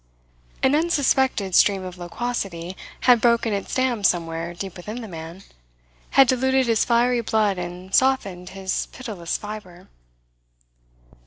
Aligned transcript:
An 0.63 0.73
unsuspected 0.73 1.53
stream 1.53 1.83
of 1.83 1.99
loquacity 1.99 2.75
had 3.01 3.21
broken 3.21 3.53
its 3.53 3.75
dam 3.75 4.03
somewhere 4.03 4.51
deep 4.55 4.75
within 4.75 5.01
the 5.01 5.07
man, 5.07 5.43
had 6.17 6.27
diluted 6.27 6.65
his 6.65 6.83
fiery 6.83 7.21
blood 7.21 7.59
and 7.59 7.93
softened 7.93 8.49
his 8.49 8.87
pitiless 8.87 9.37
fibre. 9.37 9.89